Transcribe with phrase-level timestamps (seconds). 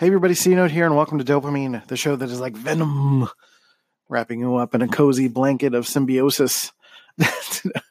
[0.00, 3.28] Hey, everybody, C Note here, and welcome to Dopamine, the show that is like venom,
[4.08, 6.72] wrapping you up in a cozy blanket of symbiosis.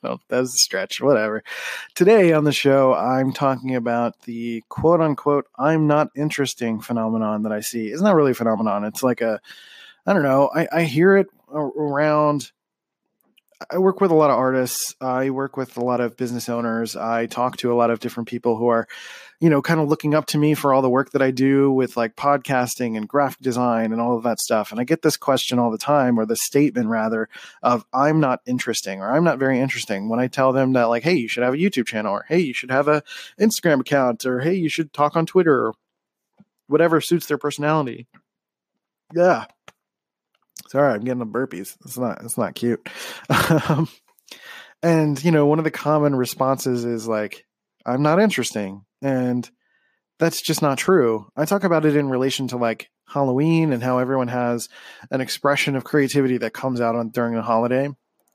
[0.04, 1.44] oh, that was a stretch, whatever.
[1.94, 7.52] Today on the show, I'm talking about the quote unquote, I'm not interesting phenomenon that
[7.52, 7.90] I see.
[7.90, 8.86] It's not really a phenomenon.
[8.86, 9.40] It's like a,
[10.08, 12.52] I don't know, I, I hear it around
[13.70, 14.96] I work with a lot of artists.
[15.02, 16.96] I work with a lot of business owners.
[16.96, 18.88] I talk to a lot of different people who are,
[19.42, 21.70] you know, kind of looking up to me for all the work that I do
[21.70, 24.72] with like podcasting and graphic design and all of that stuff.
[24.72, 27.28] And I get this question all the time, or the statement rather,
[27.62, 31.04] of I'm not interesting or I'm not very interesting when I tell them that, like,
[31.04, 33.04] hey, you should have a YouTube channel, or hey, you should have a
[33.40, 35.74] Instagram account, or hey, you should talk on Twitter, or
[36.68, 38.08] whatever suits their personality.
[39.14, 39.46] Yeah,
[40.70, 41.76] Sorry, I'm getting the burpees.
[41.84, 42.22] It's not.
[42.24, 42.88] It's not cute.
[43.30, 43.88] um,
[44.84, 47.46] and you know, one of the common responses is like,
[47.86, 49.50] "I'm not interesting," and
[50.20, 51.28] that's just not true.
[51.36, 54.70] I talk about it in relation to like Halloween and how everyone has
[55.10, 57.90] an expression of creativity that comes out on during the holiday.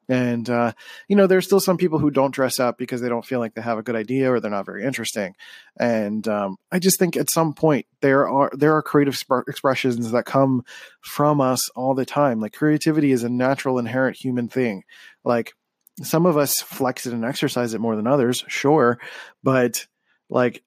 [0.08, 0.72] And uh,
[1.08, 3.54] you know, there's still some people who don't dress up because they don't feel like
[3.54, 5.34] they have a good idea or they're not very interesting.
[5.78, 10.10] And um, I just think at some point there are there are creative sp- expressions
[10.10, 10.64] that come
[11.00, 12.40] from us all the time.
[12.40, 14.84] Like creativity is a natural, inherent human thing.
[15.24, 15.54] Like
[16.02, 18.98] some of us flex it and exercise it more than others, sure,
[19.42, 19.86] but
[20.28, 20.62] like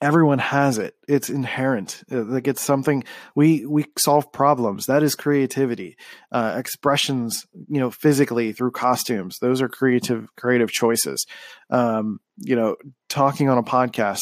[0.00, 0.94] everyone has it.
[1.06, 2.02] It's inherent.
[2.10, 4.86] Uh, like it's something we we solve problems.
[4.86, 5.96] That is creativity.
[6.32, 11.26] Uh, expressions you know physically through costumes those are creative creative choices.
[11.70, 12.76] Um, you know
[13.08, 14.20] talking on a podcast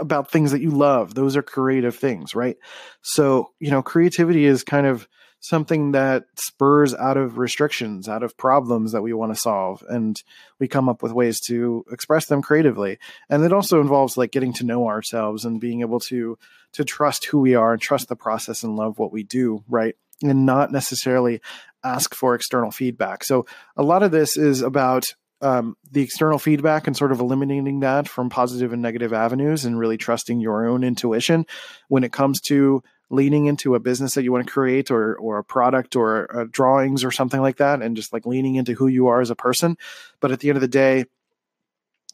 [0.00, 2.56] about things that you love those are creative things right?
[3.02, 5.06] So you know creativity is kind of
[5.40, 9.82] something that spurs out of restrictions, out of problems that we want to solve.
[9.88, 10.22] And
[10.58, 12.98] we come up with ways to express them creatively.
[13.28, 16.38] And it also involves like getting to know ourselves and being able to
[16.72, 19.96] to trust who we are and trust the process and love what we do, right?
[20.22, 21.40] And not necessarily
[21.82, 23.24] ask for external feedback.
[23.24, 23.46] So
[23.76, 25.06] a lot of this is about
[25.40, 29.78] um, the external feedback and sort of eliminating that from positive and negative avenues and
[29.78, 31.46] really trusting your own intuition
[31.88, 35.38] when it comes to leaning into a business that you want to create or or
[35.38, 38.86] a product or uh, drawings or something like that and just like leaning into who
[38.86, 39.76] you are as a person.
[40.20, 41.04] But at the end of the day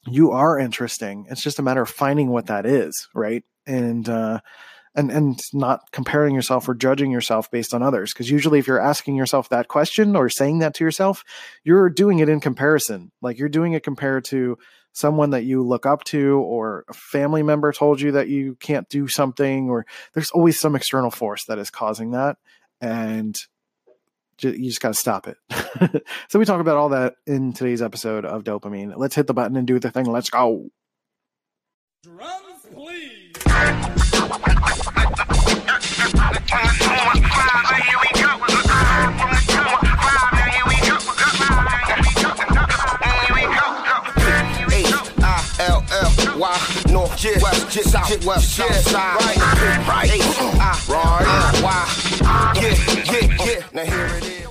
[0.08, 1.26] you are interesting.
[1.28, 3.44] It's just a matter of finding what that is right?
[3.66, 4.40] And uh
[4.94, 8.14] and and not comparing yourself or judging yourself based on others.
[8.14, 11.24] Because usually if you're asking yourself that question or saying that to yourself
[11.62, 13.12] you're doing it in comparison.
[13.20, 14.56] Like you're doing it compared to
[14.96, 18.88] someone that you look up to or a family member told you that you can't
[18.88, 19.84] do something or
[20.14, 22.38] there's always some external force that is causing that
[22.80, 23.38] and
[24.40, 25.36] you just got to stop it.
[26.28, 28.94] so we talk about all that in today's episode of dopamine.
[28.96, 30.06] Let's hit the button and do the thing.
[30.06, 30.70] Let's go.
[32.02, 32.45] Drums,
[47.26, 47.34] Why?
[47.42, 52.52] West, yeah, south, yeah, west, yeah, south side, right, right, uh, right, why?
[52.54, 52.74] Yeah,
[53.12, 53.66] yeah, yeah.
[53.72, 54.46] Now here it is.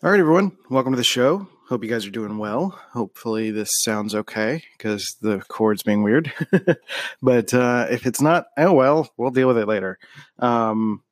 [0.00, 0.56] All right, everyone.
[0.70, 1.48] Welcome to the show.
[1.68, 2.78] Hope you guys are doing well.
[2.92, 6.32] Hopefully, this sounds okay because the cord's being weird.
[7.22, 9.98] but uh, if it's not, oh well, we'll deal with it later.
[10.38, 11.02] Um,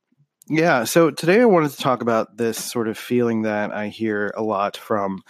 [0.47, 4.33] yeah, so today I wanted to talk about this sort of feeling that I hear
[4.37, 5.25] a lot from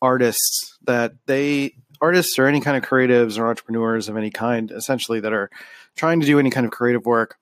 [0.00, 5.20] artists that they artists or any kind of creatives or entrepreneurs of any kind, essentially,
[5.20, 5.50] that are
[5.96, 7.38] trying to do any kind of creative work,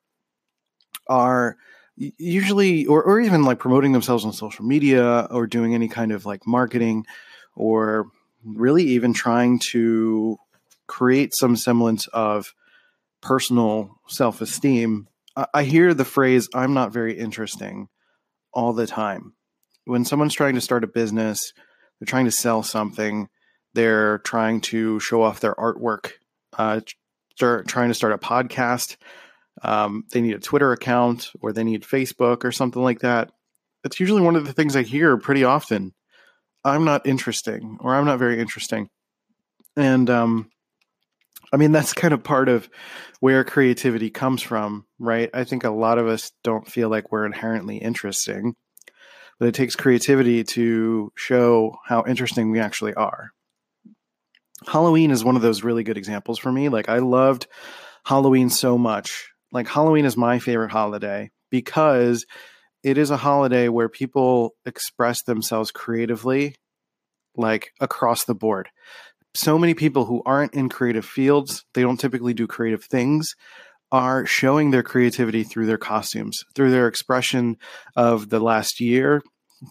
[1.08, 1.56] are
[1.96, 6.26] usually, or, or even like promoting themselves on social media or doing any kind of
[6.26, 7.04] like marketing
[7.56, 8.06] or
[8.44, 10.38] really even trying to
[10.86, 12.54] create some semblance of
[13.20, 15.08] personal self esteem.
[15.54, 17.88] I hear the phrase, I'm not very interesting
[18.52, 19.34] all the time.
[19.84, 21.52] When someone's trying to start a business,
[21.98, 23.28] they're trying to sell something,
[23.74, 26.12] they're trying to show off their artwork.
[26.56, 26.80] Uh,
[27.38, 28.96] they're trying to start a podcast.
[29.62, 33.30] Um, they need a Twitter account or they need Facebook or something like that.
[33.84, 35.92] It's usually one of the things I hear pretty often.
[36.64, 38.88] I'm not interesting or I'm not very interesting.
[39.76, 40.50] And um,
[41.52, 42.68] I mean, that's kind of part of
[43.20, 45.30] where creativity comes from, right?
[45.32, 48.54] I think a lot of us don't feel like we're inherently interesting,
[49.38, 53.30] but it takes creativity to show how interesting we actually are.
[54.66, 56.68] Halloween is one of those really good examples for me.
[56.68, 57.46] Like I loved
[58.04, 59.30] Halloween so much.
[59.52, 62.26] Like Halloween is my favorite holiday because
[62.82, 66.54] it is a holiday where people express themselves creatively
[67.36, 68.68] like across the board.
[69.34, 73.34] So many people who aren't in creative fields, they don't typically do creative things,
[73.92, 77.56] are showing their creativity through their costumes, through their expression
[77.96, 79.22] of the last year,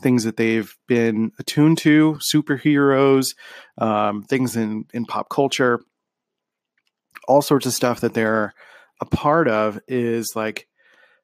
[0.02, 3.36] things that they've been attuned to, superheroes,
[3.78, 5.80] um, things in, in pop culture,
[7.28, 8.54] all sorts of stuff that they're
[9.02, 10.68] a part of is like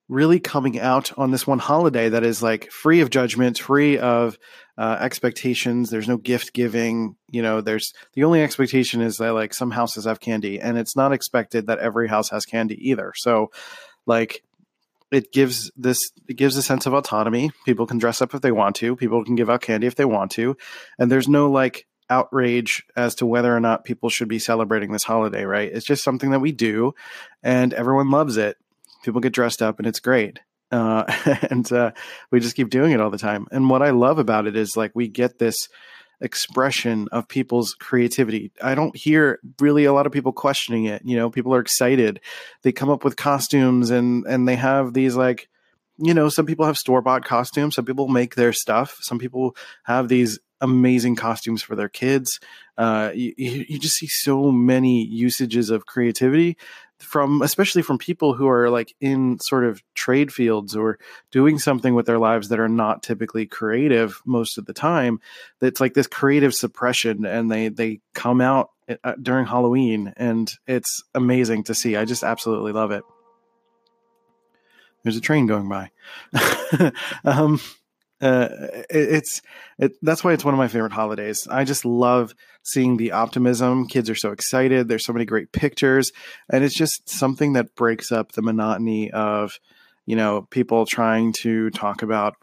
[0.08, 4.38] really coming out on this one holiday that is like free of judgment, free of
[4.78, 5.90] uh, expectations.
[5.90, 7.16] There's no gift giving.
[7.32, 10.96] You know, there's the only expectation is that like some houses have candy, and it's
[10.96, 13.14] not expected that every house has candy either.
[13.16, 13.52] So,
[14.06, 14.44] like,
[15.12, 17.52] it gives this it gives a sense of autonomy.
[17.66, 18.96] People can dress up if they want to.
[18.96, 20.58] People can give out candy if they want to,
[21.00, 25.04] and there's no like outrage as to whether or not people should be celebrating this
[25.04, 25.46] holiday.
[25.46, 25.72] Right?
[25.72, 26.94] It's just something that we do,
[27.44, 28.58] and everyone loves it.
[29.04, 30.40] People get dressed up, and it's great.
[30.72, 31.06] Uh,
[31.50, 31.92] and uh,
[32.32, 33.48] we just keep doing it all the time.
[33.52, 35.70] And what I love about it is like we get this
[36.22, 38.52] expression of people's creativity.
[38.62, 41.02] I don't hear really a lot of people questioning it.
[41.06, 42.22] You know, people are excited.
[42.64, 45.50] They come up with costumes and and they have these like
[45.98, 47.76] you know, some people have store bought costumes.
[47.76, 48.98] Some people make their stuff.
[49.02, 52.40] Some people have these amazing costumes for their kids.
[52.78, 56.58] Uh, you, you just see so many usages of creativity
[57.00, 60.98] from especially from people who are like in sort of trade fields or
[61.30, 65.20] doing something with their lives that are not typically creative most of the time
[65.60, 68.72] that's like this creative suppression and they they come out
[69.04, 71.96] uh, during halloween and it's amazing to see.
[71.96, 73.04] I just absolutely love it.
[75.04, 75.92] There's a train going by.
[77.26, 77.60] Um
[78.22, 79.42] uh, it, it's
[79.78, 81.48] it, that's why it's one of my favorite holidays.
[81.50, 82.34] I just love
[82.64, 83.88] seeing the optimism.
[83.88, 84.88] Kids are so excited.
[84.88, 86.12] There's so many great pictures,
[86.52, 89.60] and it's just something that breaks up the monotony of
[90.06, 92.36] you know people trying to talk about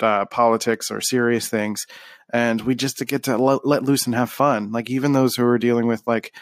[0.00, 1.86] uh, politics or serious things,
[2.32, 4.72] and we just get to let, let loose and have fun.
[4.72, 6.34] Like even those who are dealing with like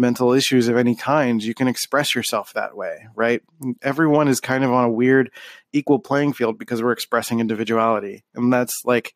[0.00, 3.42] mental issues of any kind, you can express yourself that way, right?
[3.82, 5.30] Everyone is kind of on a weird
[5.72, 8.24] equal playing field because we're expressing individuality.
[8.34, 9.14] And that's like,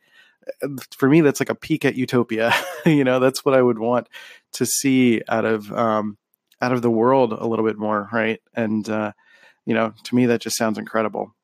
[0.95, 2.53] for me, that's like a peek at utopia.
[2.87, 4.09] you know, that's what I would want
[4.53, 6.19] to see out of, um,
[6.61, 8.41] out of the world a little bit more, right?
[8.55, 9.13] And, uh,
[9.65, 11.35] you know, to me, that just sounds incredible.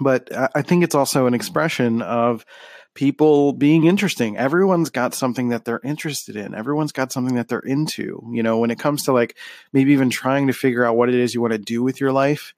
[0.00, 2.46] But I think it's also an expression of,
[2.98, 4.36] people being interesting.
[4.36, 6.52] Everyone's got something that they're interested in.
[6.52, 8.28] Everyone's got something that they're into.
[8.32, 9.36] You know, when it comes to like
[9.72, 12.10] maybe even trying to figure out what it is you want to do with your
[12.10, 12.54] life,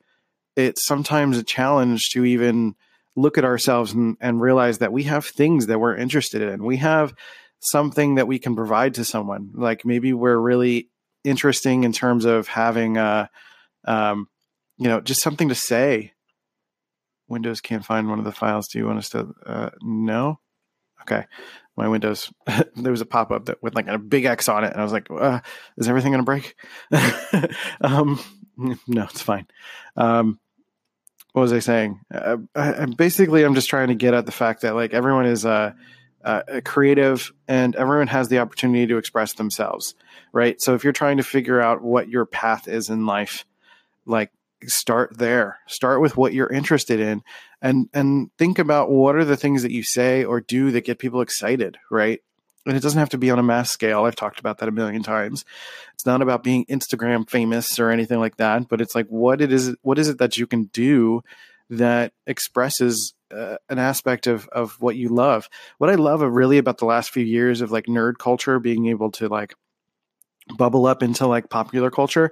[0.56, 2.74] it's sometimes a challenge to even
[3.16, 6.64] look at ourselves and, and realize that we have things that we're interested in.
[6.64, 7.12] We have
[7.58, 9.50] something that we can provide to someone.
[9.52, 10.88] Like maybe we're really
[11.22, 13.28] interesting in terms of having a,
[13.84, 14.26] um,
[14.78, 16.14] you know, just something to say
[17.30, 18.68] Windows can't find one of the files.
[18.68, 19.32] Do you want us to?
[19.46, 20.40] Uh, no.
[21.02, 21.24] Okay.
[21.76, 22.30] My Windows,
[22.76, 24.84] there was a pop up that with like a big X on it, and I
[24.84, 25.40] was like, uh,
[25.78, 26.56] "Is everything going to break?"
[27.80, 28.20] um,
[28.86, 29.46] no, it's fine.
[29.96, 30.38] Um,
[31.32, 32.00] what was I saying?
[32.12, 35.46] Uh, I, basically, I'm just trying to get at the fact that like everyone is
[35.46, 35.72] uh,
[36.24, 39.94] uh, creative and everyone has the opportunity to express themselves,
[40.32, 40.60] right?
[40.60, 43.46] So if you're trying to figure out what your path is in life,
[44.06, 44.32] like
[44.66, 45.58] start there.
[45.66, 47.22] Start with what you're interested in
[47.62, 50.98] and and think about what are the things that you say or do that get
[50.98, 52.20] people excited right?
[52.66, 54.04] And it doesn't have to be on a mass scale.
[54.04, 55.46] I've talked about that a million times.
[55.94, 59.52] It's not about being instagram famous or anything like that but it's like what it
[59.52, 61.22] is what is it that you can do
[61.70, 65.48] that expresses uh, an aspect of of what you love?
[65.78, 69.10] What i love really about the last few years of like nerd culture being able
[69.12, 69.54] to like
[70.56, 72.30] bubble up into like popular culture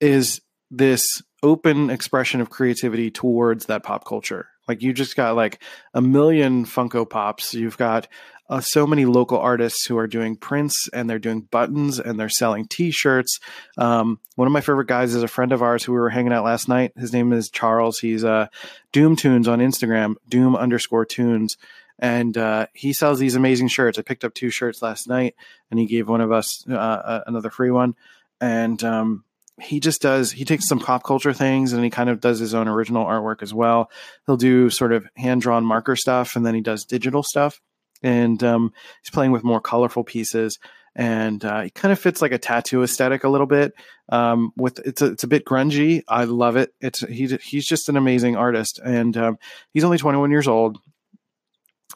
[0.00, 4.48] is this open expression of creativity towards that pop culture.
[4.68, 7.52] Like you just got like a million Funko Pops.
[7.54, 8.06] You've got
[8.48, 12.28] uh, so many local artists who are doing prints and they're doing buttons and they're
[12.28, 13.40] selling T-shirts.
[13.78, 16.32] Um, one of my favorite guys is a friend of ours who we were hanging
[16.32, 16.92] out last night.
[16.96, 17.98] His name is Charles.
[17.98, 18.48] He's uh,
[18.92, 21.56] Doom Tunes on Instagram, Doom underscore Tunes,
[21.98, 23.98] and uh, he sells these amazing shirts.
[23.98, 25.34] I picked up two shirts last night,
[25.70, 27.94] and he gave one of us uh, another free one.
[28.40, 29.24] And um,
[29.60, 32.54] he just does he takes some pop culture things and he kind of does his
[32.54, 33.90] own original artwork as well.
[34.26, 37.60] He'll do sort of hand drawn marker stuff and then he does digital stuff.
[38.02, 40.58] And um, he's playing with more colorful pieces
[40.94, 43.72] and uh, he kind of fits like a tattoo aesthetic a little bit
[44.08, 46.02] um, with it's a, it's a bit grungy.
[46.08, 46.74] I love it.
[46.80, 49.38] It's he's, he's just an amazing artist and um,
[49.72, 50.78] he's only 21 years old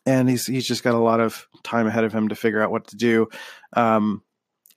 [0.05, 2.71] and he's he's just got a lot of time ahead of him to figure out
[2.71, 3.29] what to do.
[3.73, 4.23] Um,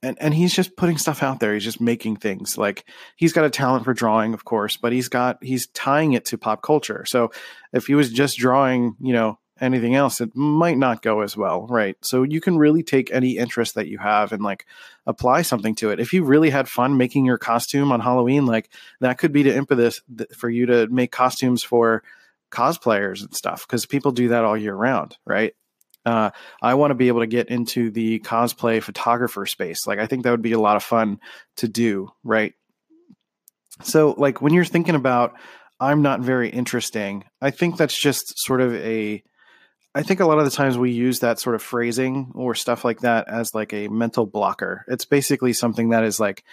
[0.01, 1.53] and and he's just putting stuff out there.
[1.53, 2.57] He's just making things.
[2.57, 6.25] Like he's got a talent for drawing, of course, but he's got he's tying it
[6.25, 7.05] to pop culture.
[7.05, 7.31] So
[7.73, 11.67] if he was just drawing, you know, anything else, it might not go as well,
[11.67, 11.97] right?
[12.01, 14.65] So you can really take any interest that you have and like
[15.05, 15.99] apply something to it.
[15.99, 18.69] If you really had fun making your costume on Halloween, like
[19.01, 20.01] that could be the impetus
[20.35, 22.03] for you to make costumes for
[22.51, 25.53] cosplayers and stuff because people do that all year round, right?
[26.05, 29.85] Uh, I want to be able to get into the cosplay photographer space.
[29.85, 31.19] Like, I think that would be a lot of fun
[31.57, 32.53] to do, right?
[33.83, 35.37] So, like, when you're thinking about,
[35.79, 39.23] I'm not very interesting, I think that's just sort of a,
[39.95, 42.85] I think a lot of the times we use that sort of phrasing or stuff
[42.85, 44.85] like that as like a mental blocker.
[44.87, 46.43] It's basically something that is like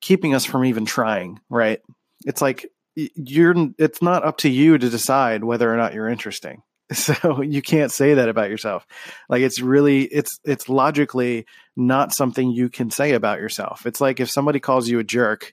[0.00, 1.80] keeping us from even trying, right?
[2.24, 6.62] It's like, you're it's not up to you to decide whether or not you're interesting
[6.92, 8.86] so you can't say that about yourself
[9.28, 11.44] like it's really it's it's logically
[11.76, 15.52] not something you can say about yourself it's like if somebody calls you a jerk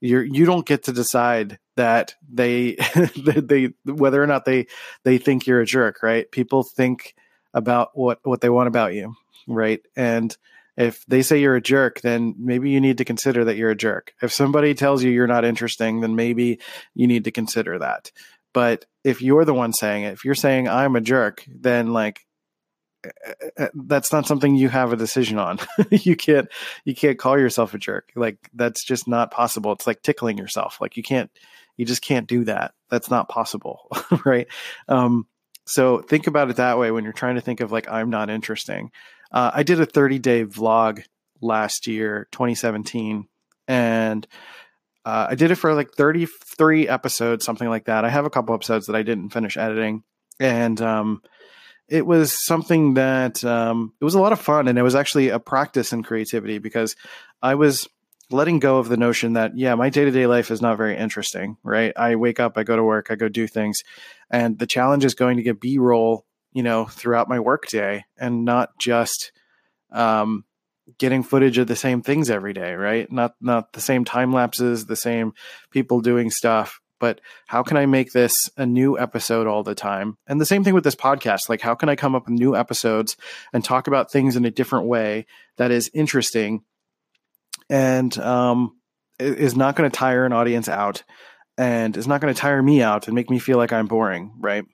[0.00, 2.76] you're you don't get to decide that they
[3.16, 4.66] they whether or not they
[5.04, 7.14] they think you're a jerk right people think
[7.54, 9.14] about what what they want about you
[9.46, 10.36] right and
[10.76, 13.76] if they say you're a jerk, then maybe you need to consider that you're a
[13.76, 14.12] jerk.
[14.20, 16.58] If somebody tells you you're not interesting, then maybe
[16.94, 18.10] you need to consider that.
[18.54, 22.20] But if you're the one saying it, if you're saying I'm a jerk, then like
[23.04, 25.58] eh, eh, eh, that's not something you have a decision on.
[25.90, 26.48] you can't
[26.86, 28.10] you can't call yourself a jerk.
[28.16, 29.72] Like that's just not possible.
[29.72, 30.80] It's like tickling yourself.
[30.80, 31.30] Like you can't
[31.76, 32.72] you just can't do that.
[32.88, 33.90] That's not possible,
[34.24, 34.46] right?
[34.88, 35.26] Um,
[35.66, 38.30] so think about it that way when you're trying to think of like I'm not
[38.30, 38.90] interesting.
[39.32, 41.04] Uh, I did a 30 day vlog
[41.40, 43.26] last year, 2017,
[43.66, 44.26] and
[45.04, 48.04] uh, I did it for like 33 episodes, something like that.
[48.04, 50.02] I have a couple episodes that I didn't finish editing,
[50.40, 51.22] and um,
[51.88, 55.28] it was something that um, it was a lot of fun, and it was actually
[55.28, 56.96] a practice in creativity because
[57.42, 57.86] I was
[58.30, 60.96] letting go of the notion that yeah, my day to day life is not very
[60.96, 61.58] interesting.
[61.62, 61.92] Right?
[61.96, 63.82] I wake up, I go to work, I go do things,
[64.30, 68.46] and the challenge is going to get B roll, you know, throughout my workday, and
[68.46, 69.32] not just
[69.92, 70.44] um,
[70.98, 73.10] getting footage of the same things every day, right?
[73.10, 75.32] Not not the same time lapses, the same
[75.70, 80.16] people doing stuff, but how can I make this a new episode all the time?
[80.26, 81.48] And the same thing with this podcast.
[81.48, 83.16] Like how can I come up with new episodes
[83.52, 85.26] and talk about things in a different way
[85.56, 86.62] that is interesting
[87.68, 88.76] and um,
[89.18, 91.02] is not going to tire an audience out
[91.56, 94.32] and is not going to tire me out and make me feel like I'm boring,
[94.38, 94.64] right?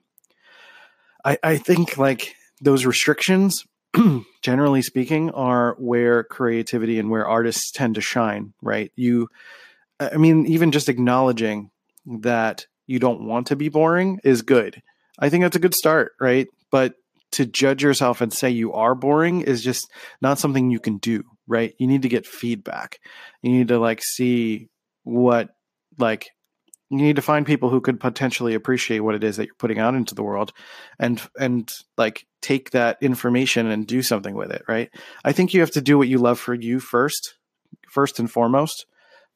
[1.25, 3.67] I, I think like those restrictions
[4.43, 8.91] generally speaking, are where creativity and where artists tend to shine, right?
[8.97, 9.29] You,
[9.99, 11.71] I mean, even just acknowledging
[12.07, 14.83] that you don't want to be boring is good.
[15.19, 16.49] I think that's a good start, right?
[16.71, 16.95] But
[17.33, 21.23] to judge yourself and say you are boring is just not something you can do,
[21.47, 21.75] right?
[21.79, 22.99] You need to get feedback.
[23.43, 24.69] You need to like see
[25.05, 25.51] what
[25.99, 26.31] like
[26.91, 29.79] you need to find people who could potentially appreciate what it is that you're putting
[29.79, 30.53] out into the world
[30.99, 34.91] and and like take that information and do something with it right?
[35.25, 37.37] I think you have to do what you love for you first
[37.89, 38.87] first and foremost.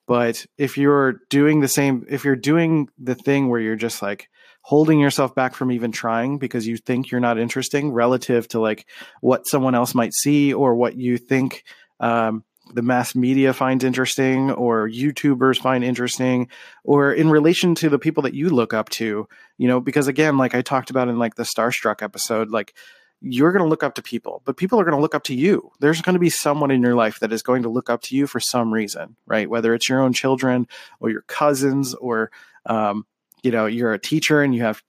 [0.07, 4.29] But if you're doing the same if you're doing the thing where you're just like
[4.63, 8.87] holding yourself back from even trying because you think you're not interesting relative to like
[9.21, 11.65] what someone else might see or what you think
[12.01, 12.43] um,
[12.73, 16.49] the mass media finds interesting or YouTubers find interesting
[16.83, 19.29] or in relation to the people that you look up to,
[19.59, 22.75] you know, because again, like I talked about in like the Starstruck episode, like
[23.21, 25.35] you're going to look up to people, but people are going to look up to
[25.35, 25.71] you.
[25.81, 28.17] There's going to be someone in your life that is going to look up to
[28.17, 29.49] you for some reason, right?
[29.49, 30.67] Whether it's your own children
[31.01, 32.31] or your cousins or,
[32.67, 33.07] um,
[33.43, 34.83] you know, you're a teacher and you have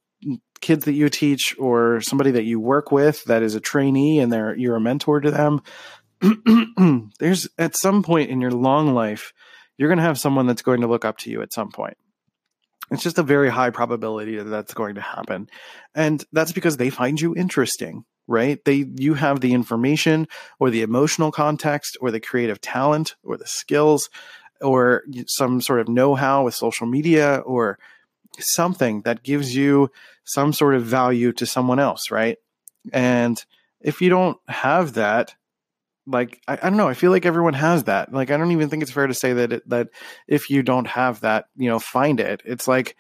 [0.62, 4.32] kids that you teach or somebody that you work with that is a trainee and
[4.32, 5.62] they're you're a mentor to them
[7.20, 9.34] there's at some point in your long life,
[9.78, 11.98] you're going to have someone that's going to look up to you at some point.
[12.92, 15.50] It's just a very high probability that that's going to happen.
[15.96, 18.64] And that's because they find you interesting, right?
[18.64, 20.28] They you have the information
[20.60, 24.10] or the emotional context or the creative talent or the skills
[24.62, 27.80] or some sort of know-how with social media or
[28.40, 29.90] something that gives you
[30.24, 32.38] some sort of value to someone else, right?
[32.94, 33.44] And
[33.82, 35.36] if you don't have that,
[36.08, 38.70] like I, I, don't know i feel like everyone has that like i don't even
[38.70, 39.90] think it's fair to say that it, that
[40.28, 42.42] if you don't have that you know find it.
[42.46, 42.96] It's like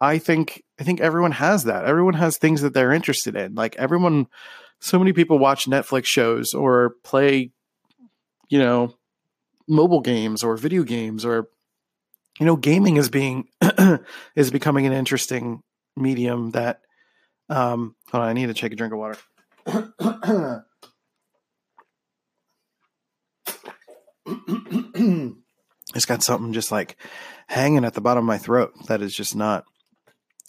[0.00, 1.84] i think i think everyone has that.
[1.84, 3.54] Everyone has things that they're interested in.
[3.54, 4.26] Like everyone
[4.80, 7.50] so many people watch netflix shows or play
[8.48, 8.94] you know
[9.66, 11.48] mobile games or video games or
[12.38, 13.48] you know gaming is being
[14.36, 15.62] is becoming an interesting
[15.96, 16.80] medium that
[17.48, 19.18] um hold on i need to take a drink of water
[25.94, 26.96] it's got something just like
[27.46, 29.64] hanging at the bottom of my throat that is just not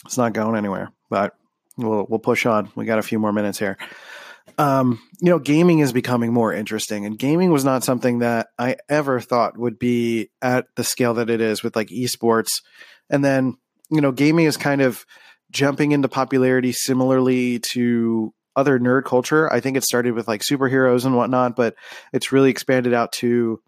[0.06, 1.36] it's not going anywhere but
[1.78, 2.72] we'll we'll push on.
[2.76, 3.78] We got a few more minutes here.
[4.58, 8.78] Um, you know, gaming is becoming more interesting, and gaming was not something that I
[8.88, 12.62] ever thought would be at the scale that it is with like esports.
[13.10, 13.56] And then,
[13.90, 15.06] you know, gaming is kind of
[15.52, 19.52] jumping into popularity similarly to other nerd culture.
[19.52, 21.76] I think it started with like superheroes and whatnot, but
[22.14, 23.62] it's really expanded out to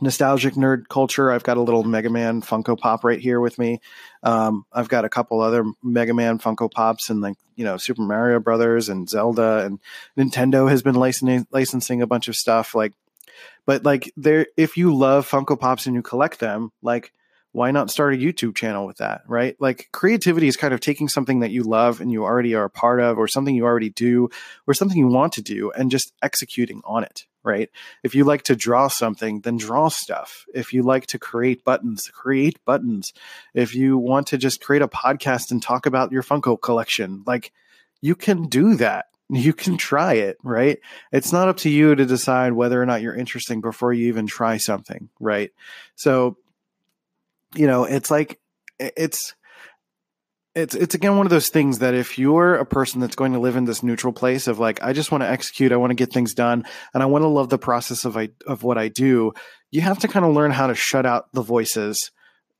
[0.00, 1.30] nostalgic nerd culture.
[1.30, 3.80] I've got a little Mega Man Funko Pop right here with me.
[4.22, 8.02] Um, I've got a couple other Mega Man Funko Pops and like you know Super
[8.02, 9.78] Mario Brothers and Zelda and
[10.16, 12.92] Nintendo has been licensing licensing a bunch of stuff like.
[13.66, 17.12] But like there, if you love Funko Pops and you collect them, like
[17.52, 19.56] why not start a YouTube channel with that, right?
[19.60, 22.70] Like creativity is kind of taking something that you love and you already are a
[22.70, 24.28] part of, or something you already do,
[24.66, 27.68] or something you want to do, and just executing on it, right?
[28.04, 30.46] If you like to draw something, then draw stuff.
[30.54, 33.12] If you like to create buttons, create buttons.
[33.52, 37.52] If you want to just create a podcast and talk about your Funko collection, like
[38.00, 39.06] you can do that.
[39.32, 40.80] You can try it, right?
[41.12, 44.26] It's not up to you to decide whether or not you're interesting before you even
[44.26, 45.52] try something, right?
[45.94, 46.36] So
[47.54, 48.38] you know, it's like
[48.78, 49.34] it's
[50.54, 53.38] it's it's again one of those things that if you're a person that's going to
[53.38, 55.96] live in this neutral place of like I just want to execute, I want to
[55.96, 58.88] get things done, and I want to love the process of I of what I
[58.88, 59.32] do,
[59.70, 62.10] you have to kind of learn how to shut out the voices,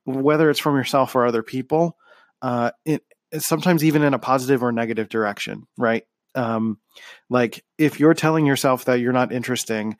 [0.05, 1.97] whether it's from yourself or other people.
[2.41, 3.03] Uh, it,
[3.39, 6.03] sometimes even in a positive or negative direction, right?
[6.33, 6.79] Um,
[7.29, 9.97] like if you're telling yourself that you're not interesting,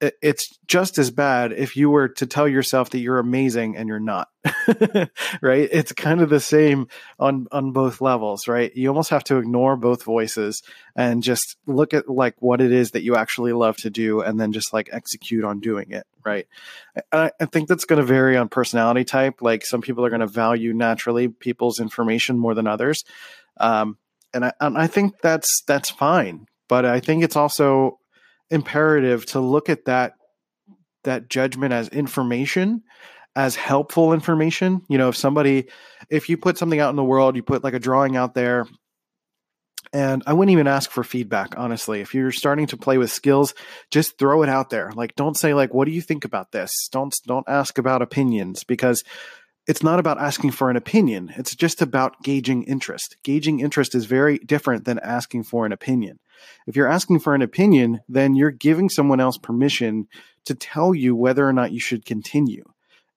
[0.00, 3.98] it's just as bad if you were to tell yourself that you're amazing and you're
[3.98, 4.28] not
[5.42, 5.68] right?
[5.72, 8.74] It's kind of the same on on both levels right?
[8.74, 10.62] You almost have to ignore both voices
[10.94, 14.38] and just look at like what it is that you actually love to do and
[14.38, 16.46] then just like execute on doing it right?
[17.10, 19.40] I, I think that's going to vary on personality type.
[19.40, 23.02] Like some people are going to value naturally people's information more than others.
[23.58, 23.96] Um,
[24.34, 26.46] and I, and I think that's that's fine.
[26.68, 27.98] But i think it's also
[28.50, 30.14] imperative to look at that
[31.04, 32.82] that judgment as information
[33.36, 34.82] as helpful information.
[34.88, 35.68] You know if somebody
[36.10, 38.66] if you put something out in the world you put like a drawing out there
[39.92, 42.00] and i wouldn't even ask for feedback honestly.
[42.00, 43.54] If you're starting to play with skills
[43.90, 44.92] just throw it out there.
[44.94, 46.88] Like don't say like what do you think about this?
[46.90, 49.04] Don't don't ask about opinions because
[49.66, 51.32] it's not about asking for an opinion.
[51.36, 53.18] It's just about gauging interest.
[53.22, 56.18] Gauging interest is very different than asking for an opinion
[56.66, 60.08] if you're asking for an opinion, then you're giving someone else permission
[60.44, 62.64] to tell you whether or not you should continue.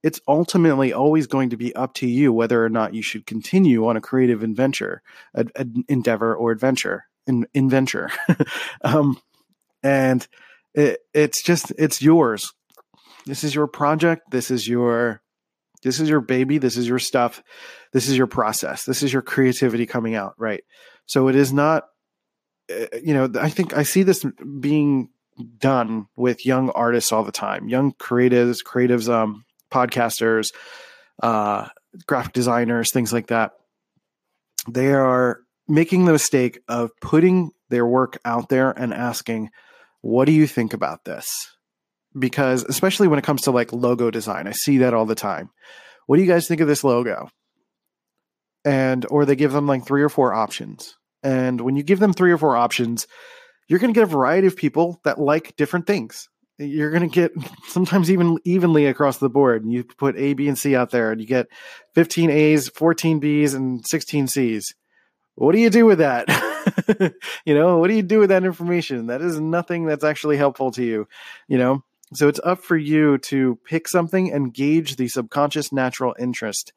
[0.04, 3.88] It's ultimately always going to be up to you whether or not you should continue
[3.88, 5.02] on a creative adventure,
[5.34, 5.52] an
[5.88, 8.10] endeavor or adventure, in, adventure.
[8.84, 9.20] um,
[9.84, 10.28] and
[10.74, 12.52] it, it's just it's yours.
[13.26, 14.32] This is your project.
[14.32, 15.22] This is your
[15.84, 16.58] this is your baby.
[16.58, 17.44] This is your stuff.
[17.92, 18.86] This is your process.
[18.86, 20.64] This is your creativity coming out, right?
[21.06, 21.84] So it is not
[23.04, 24.26] you know, I think I see this
[24.60, 25.10] being
[25.58, 30.52] done with young artists all the time, young creatives, creatives, um, podcasters,
[31.24, 31.68] uh,
[32.08, 33.52] graphic designers, things like that.
[34.70, 39.50] They are making the mistake of putting their work out there and asking,
[40.02, 41.28] "What do you think about this?"
[42.18, 45.50] Because especially when it comes to like logo design, I see that all the time.
[46.08, 47.30] What do you guys think of this logo?
[48.64, 52.14] And or they give them like three or four options and when you give them
[52.14, 53.08] three or four options,
[53.68, 56.28] you're going to get a variety of people that like different things.
[56.58, 57.32] You're going to get
[57.68, 59.64] sometimes even evenly across the board.
[59.64, 61.48] And You put A, B, and C out there, and you get
[61.96, 64.76] 15 A's, 14 B's, and 16 C's.
[65.36, 66.28] What do you do with that?
[67.46, 69.08] you know, what do you do with that information?
[69.08, 71.08] That is nothing that's actually helpful to you,
[71.48, 71.84] you know?
[72.14, 76.74] So it's up for you to pick something and gauge the subconscious natural interest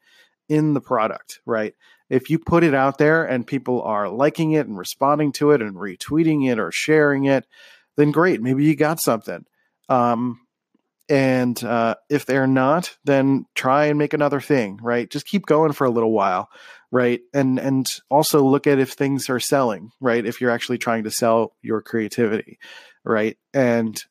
[0.47, 1.73] in the product, right?
[2.09, 5.61] If you put it out there and people are liking it and responding to it
[5.61, 7.45] and retweeting it or sharing it,
[7.97, 9.45] then great, maybe you got something.
[9.89, 10.41] Um,
[11.07, 15.09] and uh, if they're not, then try and make another thing, right?
[15.09, 16.49] Just keep going for a little while,
[16.91, 17.21] right?
[17.33, 20.25] And and also look at if things are selling, right?
[20.25, 22.57] If you're actually trying to sell your creativity,
[23.03, 23.37] right?
[23.53, 24.03] And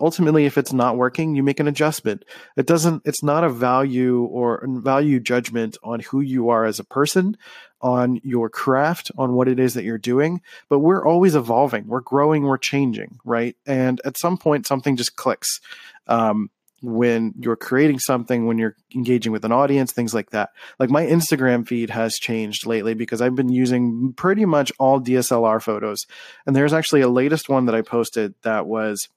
[0.00, 2.24] ultimately if it's not working you make an adjustment.
[2.56, 6.84] It doesn't it's not a value or value judgment on who you are as a
[6.84, 7.36] person
[7.80, 11.86] on your craft on what it is that you're doing but we're always evolving.
[11.86, 13.56] We're growing we're changing right?
[13.66, 15.60] And at some point something just clicks
[16.06, 16.50] um,
[16.82, 20.50] when you're creating something when you're engaging with an audience things like that.
[20.78, 25.62] Like my instagram feed has changed lately because i've been using pretty much all dslr
[25.62, 26.06] photos.
[26.46, 29.08] And there's actually a latest one that i posted that was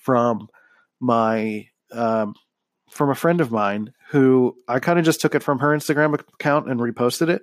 [0.00, 0.48] from
[1.00, 2.34] my um,
[2.90, 6.14] from a friend of mine who I kind of just took it from her Instagram
[6.14, 7.42] account and reposted it.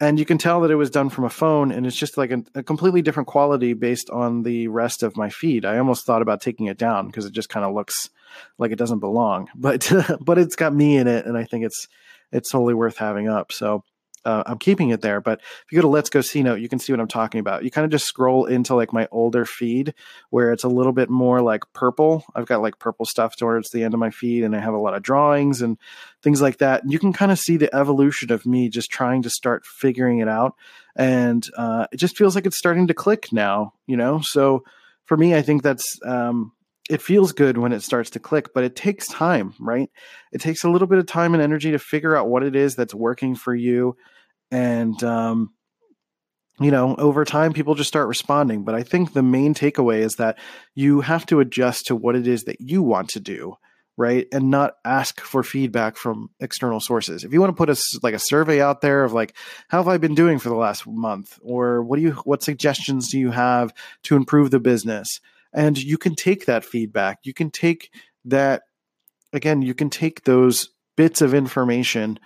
[0.00, 2.30] and you can tell that it was done from a phone and it's just like
[2.30, 5.64] a, a, completely different quality based on the rest of my feed.
[5.64, 8.10] I almost thought about taking it down because it just kind of looks
[8.58, 9.48] like it doesn't belong.
[9.56, 11.88] But but it's got me in it and i think it's
[12.32, 13.52] it's totally worth having up.
[13.52, 13.84] So
[14.26, 15.20] uh, I'm keeping it there.
[15.20, 17.38] But if you go to Let's Go C Note, you can see what I'm talking
[17.38, 17.64] about.
[17.64, 19.94] You kind of just scroll into like my older feed
[20.30, 22.24] where it's a little bit more like purple.
[22.34, 24.78] I've got like purple stuff towards the end of my feed, and I have a
[24.78, 25.78] lot of drawings and
[26.22, 26.82] things like that.
[26.82, 30.18] And you can kind of see the evolution of me just trying to start figuring
[30.18, 30.54] it out.
[30.96, 34.20] And uh, it just feels like it's starting to click now, you know?
[34.22, 34.64] So
[35.04, 35.98] for me, I think that's.
[36.04, 36.52] Um,
[36.88, 39.90] it feels good when it starts to click, but it takes time, right?
[40.32, 42.76] It takes a little bit of time and energy to figure out what it is
[42.76, 43.96] that's working for you
[44.50, 45.52] and um,
[46.60, 48.64] you know over time people just start responding.
[48.64, 50.38] But i think the main takeaway is that
[50.74, 53.56] you have to adjust to what it is that you want to do
[53.96, 54.26] right?
[54.32, 57.24] And not ask for feedback from external sources.
[57.24, 59.34] If you want to put a like a survey out there of like
[59.68, 61.38] how have i been doing for the last month?
[61.42, 63.72] Or what do you what suggestions do you have
[64.04, 65.20] to improve the business?
[65.52, 67.20] And you can take that feedback.
[67.24, 67.90] You can take
[68.26, 68.62] that
[69.32, 72.18] again you can take those bits of information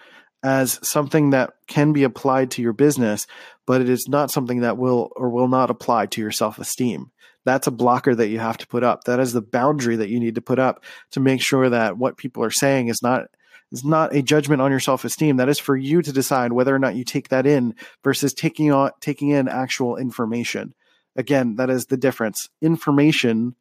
[0.43, 3.27] as something that can be applied to your business,
[3.67, 7.11] but it is not something that will or will not apply to your self esteem.
[7.45, 9.05] That's a blocker that you have to put up.
[9.05, 12.17] That is the boundary that you need to put up to make sure that what
[12.17, 13.29] people are saying is not
[13.73, 15.37] is not a judgment on your self esteem.
[15.37, 18.73] That is for you to decide whether or not you take that in versus taking
[18.73, 20.75] on taking in actual information.
[21.17, 22.49] Again, that is the difference.
[22.63, 23.55] Information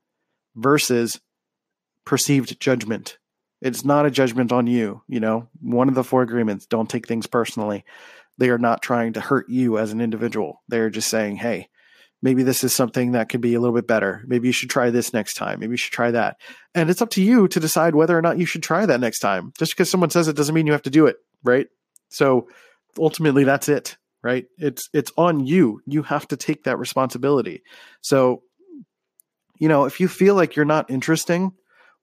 [0.56, 1.20] versus
[2.06, 3.18] perceived judgment.
[3.62, 5.02] It's not a judgment on you.
[5.08, 7.84] You know, one of the four agreements don't take things personally.
[8.38, 10.62] They are not trying to hurt you as an individual.
[10.70, 11.70] They're just saying, hey,
[12.22, 14.24] maybe this is something that could be a little bit better.
[14.28, 15.60] Maybe you should try this next time.
[15.60, 16.38] Maybe you should try that.
[16.74, 19.20] And it's up to you to decide whether or not you should try that next
[19.20, 19.52] time.
[19.58, 21.68] Just because someone says it doesn't mean you have to do it, right?
[22.10, 22.48] So
[22.98, 24.46] ultimately that's it, right?
[24.58, 25.82] It's it's on you.
[25.86, 27.62] You have to take that responsibility.
[28.02, 28.44] So
[29.60, 31.52] you know, if you feel like you're not interesting,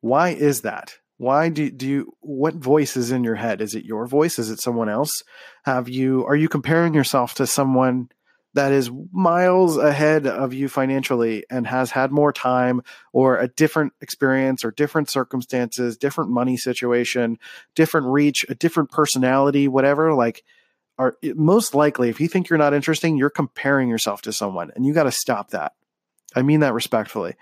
[0.00, 0.94] why is that?
[1.18, 3.60] Why do, do you what voice is in your head?
[3.60, 4.38] Is it your voice?
[4.38, 5.22] Is it someone else?
[5.64, 8.10] Have you are you comparing yourself to someone
[8.52, 13.92] that is miles ahead of you financially and has had more time or a different
[14.00, 17.38] experience or different circumstances different money situation
[17.74, 20.12] different reach a different personality whatever?
[20.12, 20.44] Like
[20.98, 24.84] are most likely if you think you're not interesting you're comparing yourself to someone and
[24.84, 25.72] you got to stop that.
[26.34, 27.36] I mean that respectfully.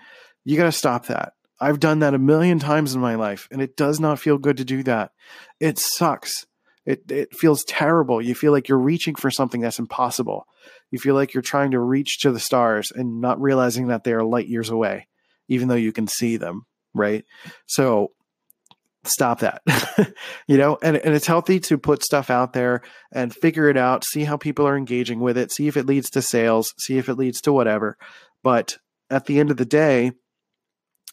[0.45, 3.61] You got to stop that I've done that a million times in my life, and
[3.61, 5.11] it does not feel good to do that.
[5.59, 6.45] It sucks.
[6.85, 8.21] It it feels terrible.
[8.21, 10.47] You feel like you're reaching for something that's impossible.
[10.91, 14.13] You feel like you're trying to reach to the stars and not realizing that they
[14.13, 15.07] are light years away,
[15.47, 17.25] even though you can see them, right?
[17.65, 18.11] So
[19.07, 19.61] stop that.
[20.47, 24.03] you know, and, and it's healthy to put stuff out there and figure it out,
[24.03, 27.09] see how people are engaging with it, see if it leads to sales, see if
[27.09, 27.97] it leads to whatever.
[28.43, 28.77] But
[29.09, 30.11] at the end of the day,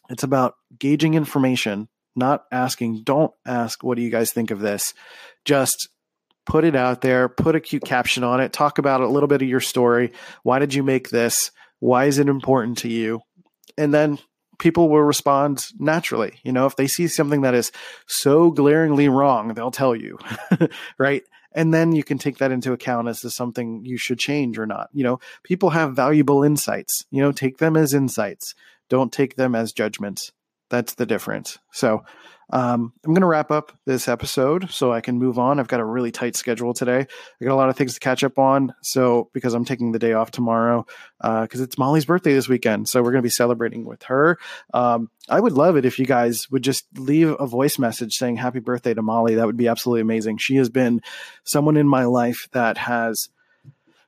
[0.09, 4.93] it's about gauging information, not asking, don't ask, what do you guys think of this?
[5.45, 5.89] Just
[6.45, 9.41] put it out there, put a cute caption on it, talk about a little bit
[9.41, 10.11] of your story.
[10.43, 11.51] Why did you make this?
[11.79, 13.21] Why is it important to you?
[13.77, 14.19] And then
[14.59, 16.39] people will respond naturally.
[16.43, 17.71] You know, if they see something that is
[18.07, 20.17] so glaringly wrong, they'll tell you,
[20.97, 21.23] right?
[21.55, 24.65] And then you can take that into account as to something you should change or
[24.65, 24.89] not.
[24.91, 28.55] You know, people have valuable insights, you know, take them as insights.
[28.89, 30.31] Don't take them as judgments.
[30.69, 31.59] That's the difference.
[31.71, 32.03] So
[32.51, 35.59] um, I'm going to wrap up this episode so I can move on.
[35.59, 36.99] I've got a really tight schedule today.
[36.99, 38.73] I got a lot of things to catch up on.
[38.81, 40.85] So because I'm taking the day off tomorrow,
[41.19, 44.37] because uh, it's Molly's birthday this weekend, so we're going to be celebrating with her.
[44.73, 48.37] Um, I would love it if you guys would just leave a voice message saying
[48.37, 49.35] happy birthday to Molly.
[49.35, 50.37] That would be absolutely amazing.
[50.37, 51.01] She has been
[51.43, 53.29] someone in my life that has.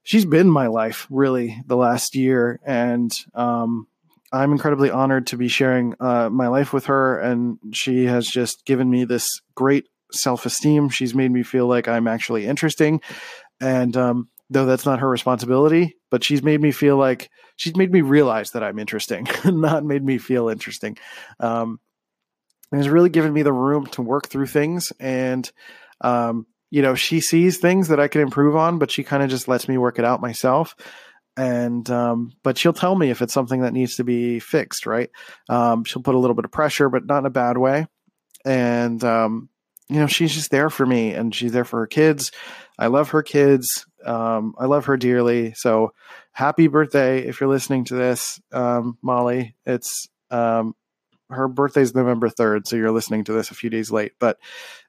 [0.03, 3.87] She's been my life really the last year, and um,
[4.35, 8.65] I'm incredibly honored to be sharing uh, my life with her, and she has just
[8.65, 10.89] given me this great self esteem.
[10.89, 13.01] She's made me feel like I'm actually interesting,
[13.61, 17.91] and um, though that's not her responsibility, but she's made me feel like she's made
[17.91, 20.97] me realize that I'm interesting, not made me feel interesting.
[21.39, 21.79] Um,
[22.71, 25.49] and has really given me the room to work through things, and
[26.01, 29.29] um, you know, she sees things that I can improve on, but she kind of
[29.29, 30.75] just lets me work it out myself
[31.37, 35.09] and um, but she'll tell me if it's something that needs to be fixed right?
[35.49, 37.87] Um, she'll put a little bit of pressure but not in a bad way.
[38.45, 39.49] And um,
[39.89, 42.31] you know she's just there for me and she's there for her kids.
[42.77, 43.85] I love her kids.
[44.05, 45.53] Um, i love her dearly.
[45.55, 45.93] So
[46.31, 49.55] happy birthday if you're listening to this um, molly.
[49.65, 50.75] It's um,
[51.29, 54.13] her birthday's November 3rd, so you're listening to this a few days late.
[54.19, 54.37] But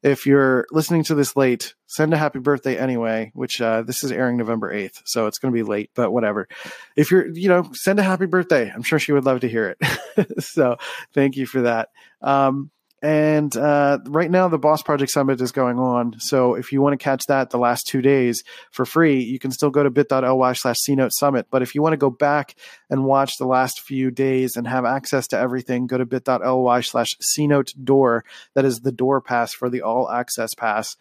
[0.02, 4.12] if you're listening to this late, send a happy birthday anyway, which uh, this is
[4.12, 6.48] airing November 8th, so it's going to be late, but whatever.
[6.96, 8.70] If you're, you know, send a happy birthday.
[8.70, 10.42] I'm sure she would love to hear it.
[10.42, 10.76] so
[11.14, 11.90] thank you for that.
[12.20, 12.70] Um,
[13.02, 16.18] and uh, right now, the Boss Project Summit is going on.
[16.18, 19.50] So if you want to catch that the last two days for free, you can
[19.50, 21.46] still go to bit.ly slash CNote Summit.
[21.50, 22.54] But if you want to go back
[22.88, 27.14] and watch the last few days and have access to everything, go to bit.ly slash
[27.18, 28.24] CNote Door.
[28.54, 30.96] That is the door pass for the all access pass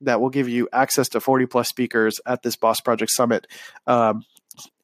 [0.00, 3.46] that will give you access to 40 plus speakers at this Boss Project Summit.
[3.86, 4.24] Um,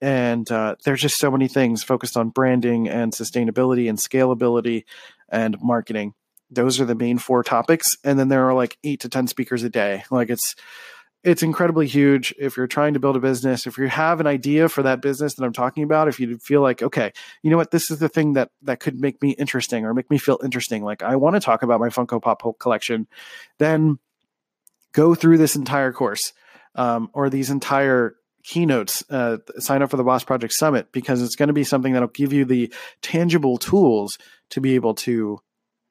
[0.00, 4.84] and uh, there's just so many things focused on branding and sustainability and scalability
[5.28, 6.14] and marketing
[6.50, 7.88] those are the main four topics.
[8.04, 10.04] And then there are like 8 to 10 speakers a day.
[10.10, 10.54] Like it's
[11.24, 12.32] it's incredibly huge.
[12.38, 15.34] If you're trying to build a business if you have an idea for that business
[15.34, 17.70] that i'm talking about if you feel like okay you know what?
[17.70, 20.84] This is the thing that that could make me interesting or make me feel interesting.
[20.84, 23.06] Like i want to talk about my funko pop collection
[23.58, 23.98] then
[24.92, 26.32] go through this entire course
[26.74, 31.36] um, or these entire keynotes uh, sign up for the boss project summit because it's
[31.36, 34.16] going to be something that'll give you the tangible tools
[34.50, 35.38] to be able to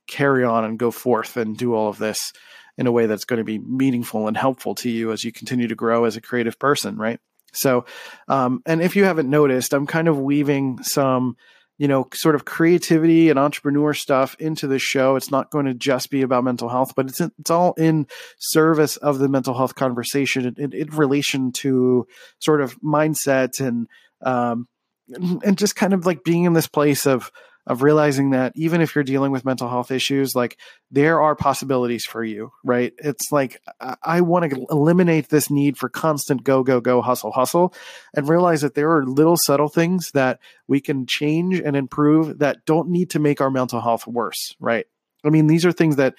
[0.08, 2.34] carry on and go forth and do all of this
[2.78, 5.68] in a way that's going to be meaningful and helpful to you as you continue
[5.68, 7.20] to grow as a creative person, right?
[7.54, 7.86] So,
[8.28, 11.38] um, and if you haven't noticed, I'm kind of weaving some,
[11.80, 15.16] you know, sort of creativity and entrepreneur stuff into the show.
[15.16, 18.98] It's not going to just be about mental health, but it's it's all in service
[18.98, 22.08] of the mental health conversation in, in relation to
[22.40, 23.88] sort of mindset and
[24.22, 24.68] um,
[25.10, 27.32] and just kind of like being in this place of
[27.68, 30.58] of realizing that even if you're dealing with mental health issues, like
[30.90, 32.94] there are possibilities for you, right?
[32.98, 37.34] It's like I, I want to eliminate this need for constant go, go, go, hustle,
[37.34, 37.74] hustle,
[38.16, 42.66] and realize that there are little subtle things that we can change and improve that
[42.66, 44.86] don't need to make our mental health worse, right?
[45.26, 46.16] I mean, these are things that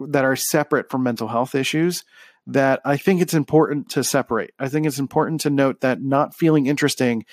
[0.00, 2.04] that are separate from mental health issues
[2.48, 4.52] that I think it's important to separate.
[4.58, 7.24] I think it's important to note that not feeling interesting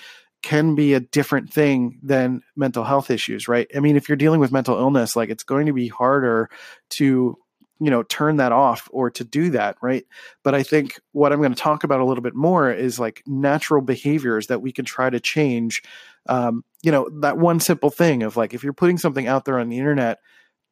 [0.45, 3.67] can be a different thing than mental health issues, right?
[3.75, 6.51] I mean, if you're dealing with mental illness, like it's going to be harder
[6.91, 7.35] to,
[7.79, 10.05] you know, turn that off or to do that, right?
[10.43, 13.23] But I think what I'm going to talk about a little bit more is like
[13.25, 15.81] natural behaviors that we can try to change.
[16.29, 19.57] Um, you know, that one simple thing of like, if you're putting something out there
[19.57, 20.19] on the internet,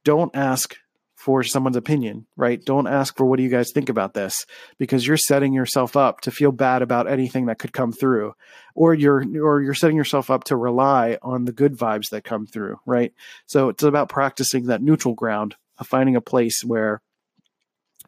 [0.05, 0.75] don't ask
[1.23, 2.61] for someone's opinion, right?
[2.65, 4.45] Don't ask for what do you guys think about this
[4.77, 8.33] because you're setting yourself up to feel bad about anything that could come through
[8.75, 12.45] or you're or you're setting yourself up to rely on the good vibes that come
[12.45, 13.13] through, right?
[13.45, 17.01] So it's about practicing that neutral ground of finding a place where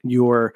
[0.04, 0.54] you're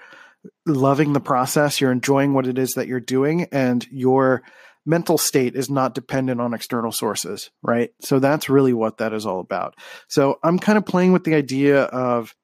[0.65, 4.43] loving the process, you're enjoying what it is that you're doing and your
[4.85, 7.91] mental state is not dependent on external sources, right?
[8.01, 9.75] So that's really what that is all about.
[10.09, 12.35] So I'm kind of playing with the idea of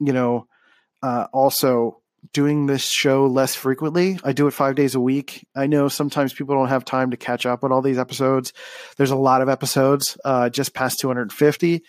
[0.00, 0.46] you know,
[1.02, 2.00] uh, also
[2.32, 4.18] doing this show less frequently.
[4.24, 5.46] I do it five days a week.
[5.54, 8.52] I know sometimes people don't have time to catch up on all these episodes.
[8.96, 11.82] There's a lot of episodes, uh, just past 250.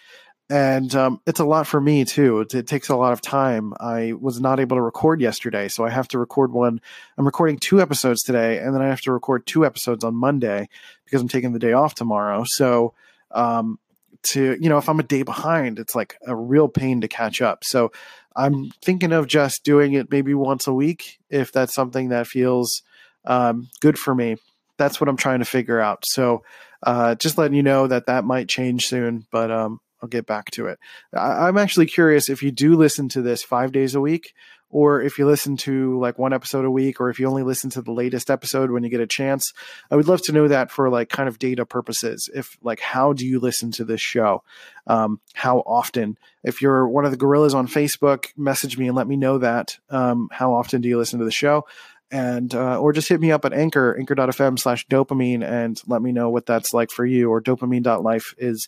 [0.47, 2.41] And um, it's a lot for me too.
[2.41, 3.73] It, it, takes a lot of time.
[3.79, 6.81] I was not able to record yesterday, so I have to record one.
[7.17, 10.69] I'm recording two episodes today, and then I have to record two episodes on Monday
[11.03, 12.43] because I'm taking the day off tomorrow.
[12.45, 12.93] So
[13.31, 13.79] um,
[14.25, 17.41] to you know if i'm a day behind it's like a real pain to catch
[17.41, 17.63] up.
[17.63, 17.91] So
[18.35, 22.81] i'm thinking of just doing it maybe once a week if that's something that feels
[23.25, 24.37] um, good for me.
[24.77, 26.03] That's what i'm trying to figure out.
[26.05, 26.43] So
[26.83, 30.51] uh, just letting you know that that might change soon but um, i'll get back
[30.51, 30.79] to it.
[31.13, 34.33] I- i'm actually curious if you do listen to this five days a week
[34.75, 37.69] or if you listen to like one episode a week or if you only listen
[37.69, 39.53] to the latest episode when you get a chance
[39.89, 42.29] i would love to know that for like kind of data purposes.
[42.33, 44.43] If like how do you listen to this show?
[44.87, 46.17] Um, how often?
[46.43, 49.77] If you're one of the gorillas on facebook message me and let me know that.
[49.89, 51.65] Um, how often do you listen to the show?
[52.11, 56.11] And uh, or just hit me up at anchor anchor.fm slash dopamine and let me
[56.11, 58.67] know what that's like for you or dopamine.life is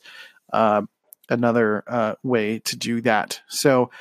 [0.51, 0.81] uh,
[1.29, 3.41] another uh, way to do that.
[3.47, 3.91] So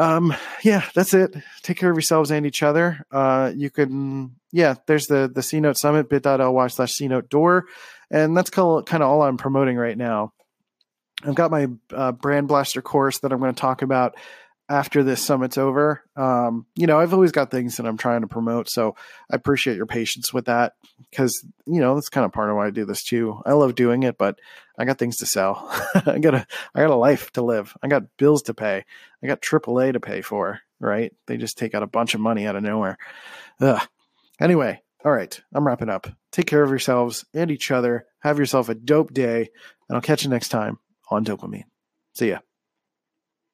[0.00, 0.34] um
[0.64, 1.36] yeah that's it.
[1.62, 3.04] Take care of yourselves and each other.
[3.12, 7.66] Uh you can yeah there's the the c note summit bit.ly slash c note door
[8.10, 10.32] and that's kind of, kind of all i'm promoting right now.
[11.22, 14.16] I've got my uh, brand blaster course that i'm going to talk about
[14.70, 16.02] after this summit's over.
[16.16, 18.94] Um, you know, I've always got things that I'm trying to promote, so
[19.30, 20.74] I appreciate your patience with that
[21.10, 23.42] because you know that's kind of part of why I do this too.
[23.44, 24.38] I love doing it, but
[24.78, 25.68] I got things to sell.
[26.06, 27.76] I got a I got a life to live.
[27.82, 28.84] I got bills to pay.
[29.22, 30.60] I got AAA to pay for.
[30.78, 31.12] Right?
[31.26, 32.96] They just take out a bunch of money out of nowhere.
[33.60, 33.82] Ugh.
[34.40, 36.06] Anyway, all right, I'm wrapping up.
[36.32, 38.06] Take care of yourselves and each other.
[38.20, 39.50] Have yourself a dope day,
[39.88, 40.78] and I'll catch you next time
[41.10, 41.64] on Dopamine.
[42.14, 42.38] See ya.